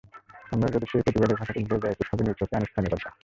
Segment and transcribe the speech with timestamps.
[0.51, 3.09] আমরা যদি সেই প্রতিবাদের ভাষাটি ভুলে যাই, একুশ হবে নিছকই আনুষ্ঠানিকতা।